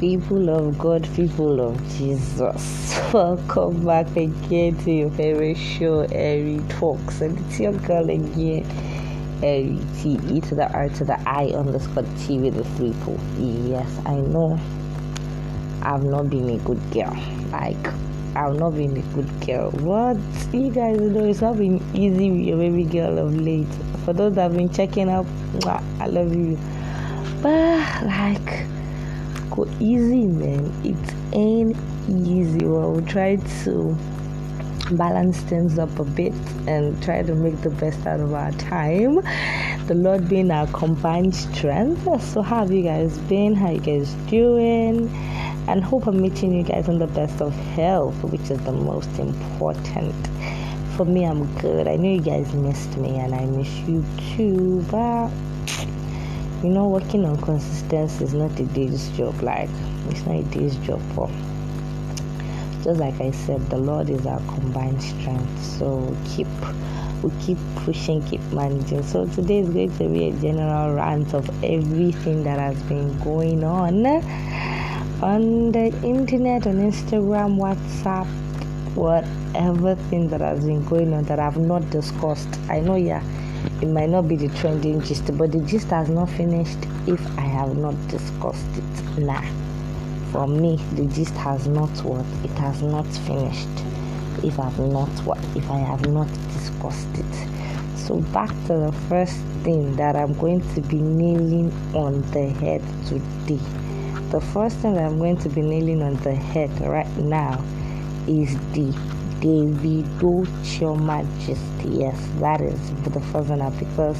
[0.00, 3.00] people of God, people of Jesus.
[3.14, 7.22] Welcome back again to your favorite show, Airy Talks.
[7.22, 8.66] And it's your girl again,
[9.42, 13.18] Airy T, E to the R to the I underscore T with the three pool.
[13.38, 14.60] Yes, I know
[15.82, 17.16] I've not been a good girl.
[17.50, 17.86] Like,
[18.34, 19.70] I've not been a good girl.
[19.70, 20.18] What?
[20.52, 23.72] You guys know it's not been easy with your baby girl of late.
[24.04, 25.26] For those that have been checking up,
[25.64, 26.58] I love you.
[27.40, 28.66] But, like,
[29.56, 30.72] go easy, man.
[30.84, 31.76] It ain't
[32.08, 32.64] easy.
[32.66, 33.96] Well, we'll try to
[34.92, 36.34] balance things up a bit
[36.68, 39.16] and try to make the best out of our time.
[39.86, 42.04] The Lord being our combined strength.
[42.22, 43.54] So, how have you guys been?
[43.54, 45.08] How you guys doing?
[45.68, 49.18] And hope I'm meeting you guys in the best of health, which is the most
[49.18, 50.14] important.
[50.96, 51.88] For me, I'm good.
[51.88, 54.04] I know you guys missed me, and I miss you
[54.36, 54.84] too.
[54.90, 55.30] But
[56.66, 59.40] you know, working on consistency is not a day's job.
[59.40, 59.70] Like,
[60.08, 61.00] it's not a day's job.
[61.14, 61.28] For
[62.82, 65.62] just like I said, the Lord is our combined strength.
[65.62, 66.48] So keep
[67.22, 69.04] we keep pushing, keep managing.
[69.04, 73.62] So today is going to be a general rant of everything that has been going
[73.62, 74.04] on
[75.22, 78.26] on the internet, on Instagram, WhatsApp,
[78.96, 82.48] whatever thing that has been going on that I've not discussed.
[82.68, 83.22] I know, yeah
[83.82, 87.42] it might not be the trending gist, but the gist has not finished if I
[87.42, 89.18] have not discussed it.
[89.18, 89.42] Nah,
[90.32, 93.68] for me, the gist has not what it has not finished
[94.42, 97.96] if I've not what if I have not discussed it.
[97.96, 102.82] So back to the first thing that I'm going to be nailing on the head
[103.06, 103.60] today.
[104.30, 107.64] The first thing that I'm going to be nailing on the head right now
[108.28, 108.92] is the
[109.46, 111.62] Davido Chioma gist.
[111.84, 114.18] Yes, that is the first one because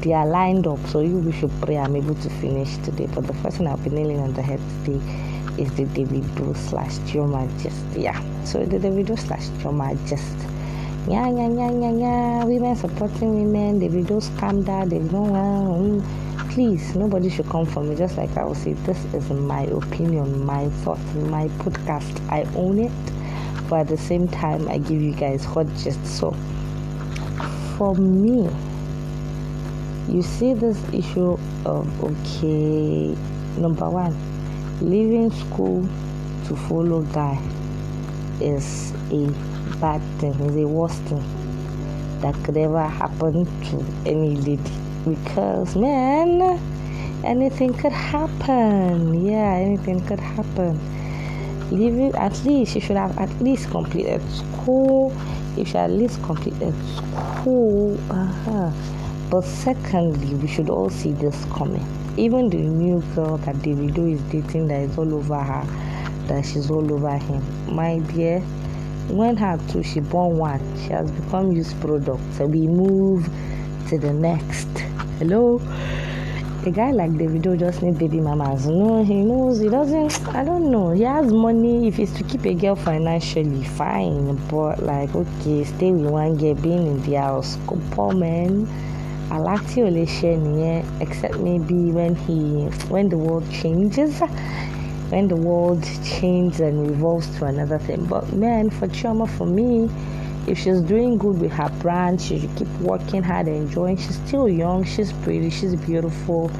[0.00, 0.78] they are lined up.
[0.86, 3.06] So you we should pray I'm able to finish today.
[3.14, 4.96] But the first thing I'll be nailing on the head today
[5.62, 7.84] is the Davido slash Chioma gist.
[7.94, 8.18] Yeah.
[8.44, 10.38] So the Davido slash Chioma gist.
[11.06, 12.44] Yeah, yeah, yeah, yeah, yeah.
[12.44, 13.78] Women supporting women.
[13.78, 14.86] Davido scammed her.
[14.86, 16.02] They don't.
[16.48, 17.94] Please, nobody should come for me.
[17.94, 22.26] Just like I will say, this is my opinion, my thoughts, my podcast.
[22.30, 23.15] I own it
[23.68, 26.34] but at the same time I give you guys hot just So
[27.76, 28.48] for me,
[30.08, 33.14] you see this issue of okay,
[33.58, 34.16] number one,
[34.80, 35.86] leaving school
[36.46, 37.38] to follow guy
[38.40, 39.26] is a
[39.80, 41.24] bad thing, is a worst thing
[42.20, 44.72] that could ever happen to any lady.
[45.04, 46.58] Because man
[47.24, 49.26] anything could happen.
[49.26, 50.80] Yeah anything could happen
[51.70, 55.14] leaving at least you should have at least completed school.
[55.56, 58.70] You should at least completed school uh-huh.
[59.30, 61.86] but secondly we should all see this coming.
[62.16, 65.64] Even the new girl that Davido is dating that is all over her
[66.26, 67.42] that she's all over him.
[67.74, 68.40] My dear
[69.08, 72.22] when her two she born one she has become used product.
[72.34, 73.24] So we move
[73.88, 74.68] to the next.
[75.18, 75.60] Hello
[76.66, 78.66] a guy like Davido just need baby mamas.
[78.66, 80.26] No, he knows he doesn't.
[80.34, 80.90] I don't know.
[80.90, 81.86] He has money.
[81.86, 84.36] If it's to keep a girl financially, fine.
[84.48, 87.56] But like, okay, stay with one girl, being in the house.
[87.92, 88.68] Poor man.
[89.30, 94.20] I like to nìyẹn except maybe when he when the world changes
[95.10, 99.90] when the world changes and revolves to another thing but man for trauma for me
[100.46, 103.96] if she's doing good with her brand, she should keep working hard, and enjoying.
[103.96, 106.50] She's still young, she's pretty, she's beautiful,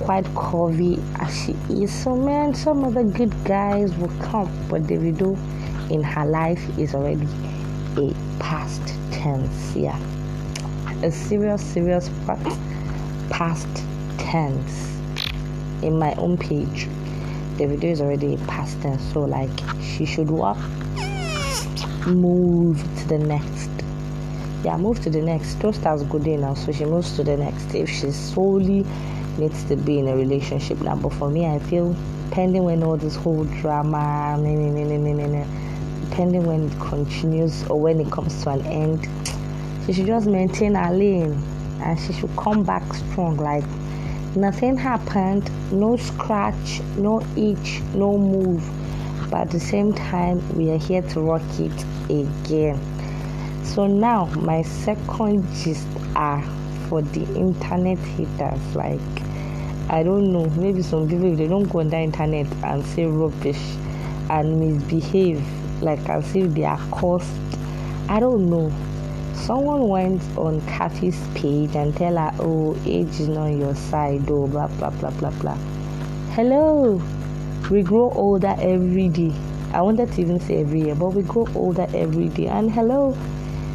[0.00, 1.92] quite curvy as she is.
[1.92, 5.36] So, man, some other good guys will come, but Davido
[5.90, 7.28] in her life is already
[7.96, 8.82] a past
[9.12, 9.76] tense.
[9.76, 9.98] Yeah,
[11.02, 12.10] a serious, serious
[13.30, 13.68] past
[14.18, 14.88] tense.
[15.82, 16.88] In my own page,
[17.56, 19.50] Davido is already a past tense, so like
[19.80, 20.58] she should walk
[22.06, 23.70] move to the next.
[24.64, 25.56] Yeah, move to the next.
[25.56, 27.74] Don't start good now, so she moves to the next.
[27.74, 28.84] If she solely
[29.38, 31.96] needs to be in a relationship now, but for me, I feel
[32.30, 34.36] pending when all this whole drama,
[36.08, 39.08] depending when it continues or when it comes to an end,
[39.86, 41.42] she should just maintain her lane
[41.80, 43.36] and she should come back strong.
[43.36, 43.64] Like
[44.36, 48.81] nothing happened, no scratch, no itch, no move
[49.30, 52.78] but at the same time we are here to rock it again.
[53.64, 56.42] So now my second gist are
[56.88, 58.76] for the internet haters.
[58.76, 59.00] Like
[59.90, 63.60] i don't know maybe some people they don't go on the internet and say rubbish
[64.30, 65.44] and misbehave
[65.82, 67.58] like as if they are cursed
[68.08, 68.72] i don't know.
[69.34, 74.46] Someone went on Kathy's page and tell her, oh, age is not your side, oh,
[74.46, 75.56] blah, blah, blah, blah, blah.
[76.30, 77.02] Hello,
[77.72, 79.32] we grow older every day.
[79.72, 82.48] I wanted to even say every year, but we grow older every day.
[82.48, 83.16] And hello,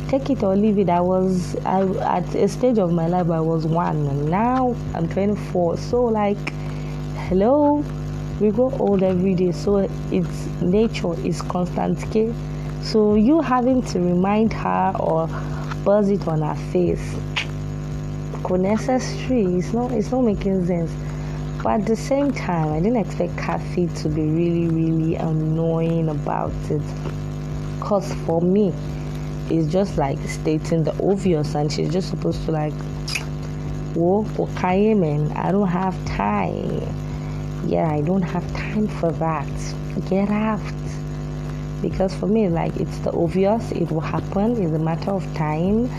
[0.07, 0.87] take it or leave it.
[0.87, 1.81] I was I,
[2.17, 5.77] at a stage of my life I was one, and now I'm 24.
[5.77, 6.37] So like,
[7.27, 7.83] hello,
[8.39, 9.51] we grow old every day.
[9.51, 12.31] So it's nature is constant care.
[12.83, 15.25] So you having to remind her or
[15.83, 17.15] buzz it on her face,
[18.47, 19.45] unnecessary.
[19.55, 19.91] It's not.
[19.91, 20.91] It's not making sense.
[21.63, 26.53] But at the same time, I didn't expect Kathy to be really, really annoying about
[26.69, 26.81] it.
[27.79, 28.73] Because for me,
[29.49, 32.73] it's just like stating the obvious, and she's just supposed to, like,
[33.95, 36.81] whoa, okay, man, I don't have time.
[37.65, 39.47] Yeah, I don't have time for that.
[40.09, 40.61] Get out.
[41.81, 45.89] Because for me, like, it's the obvious, it will happen, it's a matter of time.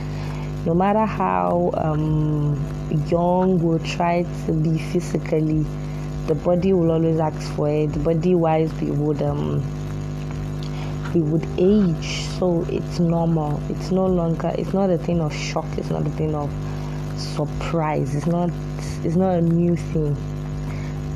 [0.68, 2.62] No matter how um,
[3.08, 5.64] young will try to be physically,
[6.26, 8.04] the body will always ask for it.
[8.04, 9.62] Body wise, we would um
[11.14, 13.62] we would age, so it's normal.
[13.70, 14.54] It's no longer.
[14.58, 15.64] It's not a thing of shock.
[15.78, 16.52] It's not a thing of
[17.16, 18.14] surprise.
[18.14, 18.50] It's not.
[19.04, 20.14] It's not a new thing.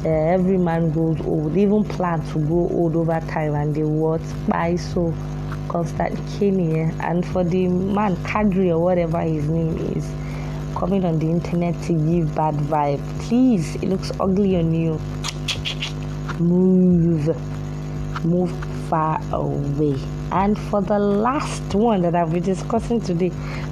[0.03, 1.55] Uh, every man grows old.
[1.59, 5.13] Even plants grow old over time, and they what by so
[5.69, 10.05] constant cane And for the man, Kadri or whatever his name is
[10.77, 13.01] coming on the internet to give bad vibe.
[13.21, 14.99] Please, it looks ugly on you.
[16.39, 17.37] Move.
[18.25, 18.53] Move
[18.89, 19.99] far away.
[20.33, 23.29] And for the last one that I've been discussing today,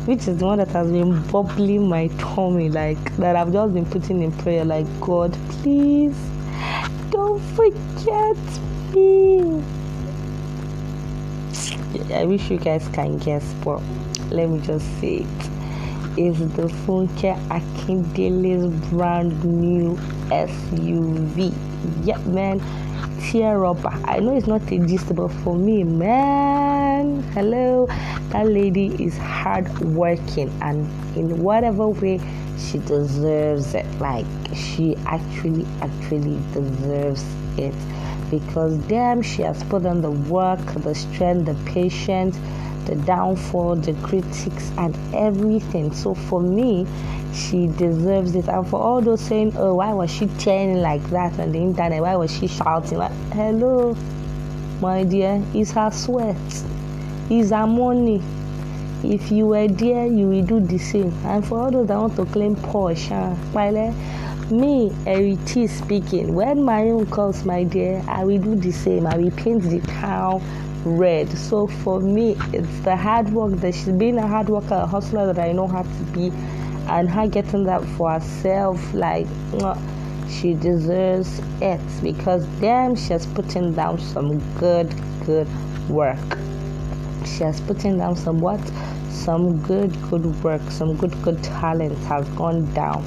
[0.07, 3.87] which is the one that has been bubbling my tummy, like that I've just been
[3.87, 5.33] putting in prayer, like God,
[5.63, 6.17] please
[7.11, 8.37] don't forget
[8.95, 9.80] me.
[12.15, 13.83] I wish you guys can guess, but
[14.31, 15.51] let me just say it
[16.17, 19.97] is the Funke Akindele's brand new
[20.29, 21.53] SUV.
[22.05, 22.61] Yep, man.
[23.21, 23.79] Tear up.
[24.09, 27.87] I know it's not a gist, but for me, man, hello,
[28.31, 30.87] that lady is hard working and
[31.17, 32.21] in whatever way
[32.57, 33.87] she deserves it.
[33.99, 37.25] Like she actually, actually deserves
[37.59, 37.75] it
[38.31, 42.39] because damn, she has put on the work, the strength, the patience
[42.87, 45.93] the downfall, the critics, and everything.
[45.93, 46.87] So for me,
[47.33, 48.49] she deserves it.
[48.49, 52.03] And for all those saying, oh, why was she turning like that on the internet?
[52.03, 52.99] Why was she shouting?
[52.99, 53.97] Like, hello,
[54.81, 56.37] my dear, it's her sweat,
[57.31, 58.23] it's her money.
[59.03, 61.13] If you were there, you will do the same.
[61.25, 66.83] And for all those that want to claim Porsche, uh, me, Eriti speaking, when my
[66.83, 69.07] own comes, my dear, I will do the same.
[69.07, 70.43] I will paint the town
[70.85, 71.29] red.
[71.31, 75.33] So for me, it's the hard work that she's been a hard worker, a hustler
[75.33, 76.33] that I know how to be,
[76.89, 79.27] and her getting that for herself, like
[80.29, 84.93] she deserves it because damn, she has put down some good,
[85.27, 85.49] good
[85.89, 86.39] work.
[87.27, 88.61] She has put in down some what?
[89.11, 93.05] Some good, good work, some good, good talent has gone down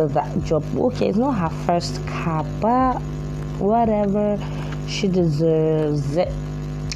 [0.00, 0.64] to that job.
[0.74, 2.94] Okay, it's not her first car, but
[3.58, 4.38] whatever,
[4.88, 6.32] she deserves it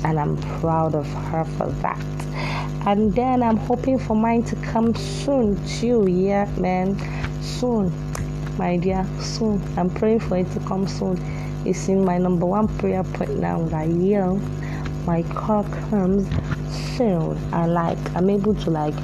[0.04, 2.02] and I'm proud of her for that.
[2.86, 6.06] And then I'm hoping for mine to come soon too.
[6.08, 6.96] Yeah, man,
[7.42, 7.92] soon,
[8.56, 9.62] my dear, soon.
[9.76, 11.20] I'm praying for it to come soon.
[11.66, 14.32] It's in my number one prayer point now that yeah,
[15.04, 16.26] my car comes
[16.96, 18.94] soon, and like I'm able to like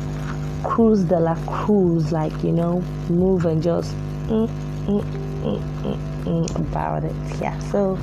[0.62, 3.94] cruise the la cruise, like you know, move and just
[4.28, 4.48] mm,
[4.86, 5.02] mm,
[5.42, 7.14] mm, mm, mm about it.
[7.40, 7.98] Yeah, so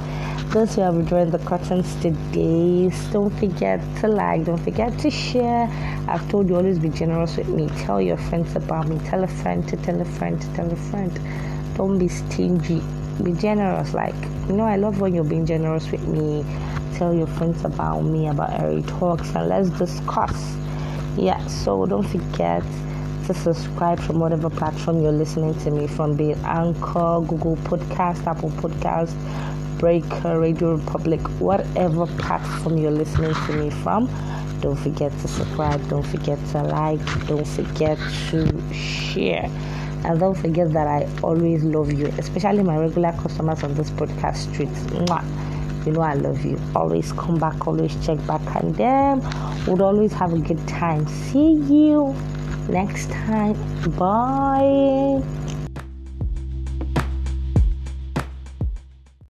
[0.51, 5.67] those who have joined the curtains today, don't forget to like, don't forget to share.
[6.07, 7.67] I've told you always be generous with me.
[7.83, 8.97] Tell your friends about me.
[8.99, 11.11] Tell a friend to tell a friend to tell a friend.
[11.75, 12.81] Don't be stingy.
[13.23, 13.93] Be generous.
[13.93, 14.15] Like,
[14.47, 16.45] you know, I love when you're being generous with me.
[16.95, 20.55] Tell your friends about me, about Airy Talks, and let's discuss.
[21.17, 22.61] Yeah, so don't forget
[23.25, 28.27] to subscribe from whatever platform you're listening to me from, be it Anchor, Google Podcast,
[28.27, 29.15] Apple Podcast,
[29.79, 34.07] Breaker, Radio Republic, whatever platform you're listening to me from.
[34.61, 37.97] Don't forget to subscribe, don't forget to like, don't forget
[38.29, 39.49] to share.
[40.05, 44.53] And don't forget that I always love you, especially my regular customers on this podcast
[44.53, 44.69] street.
[44.69, 45.46] Mwah.
[45.87, 46.59] You know I love you.
[46.75, 49.21] Always come back, always check back, and them
[49.67, 51.07] would always have a good time.
[51.07, 52.13] See you
[52.67, 53.55] next time.
[53.97, 55.23] Bye.